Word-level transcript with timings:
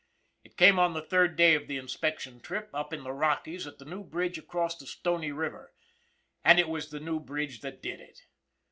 It 0.43 0.57
came 0.57 0.79
on 0.79 0.95
the 0.95 1.01
third 1.03 1.35
day 1.35 1.53
of 1.53 1.67
the 1.67 1.77
inspection 1.77 2.39
trip, 2.39 2.71
up 2.73 2.91
in 2.91 3.03
the 3.03 3.13
Rockies 3.13 3.67
at 3.67 3.77
the 3.77 3.85
new 3.85 4.03
bridge 4.03 4.39
across 4.39 4.75
the 4.75 4.87
Stony 4.87 5.31
River 5.31 5.75
and 6.43 6.59
it 6.59 6.67
was 6.67 6.89
the 6.89 6.99
new 6.99 7.19
bridge 7.19 7.61
that 7.61 7.83
did 7.83 7.99
it. 7.99 8.21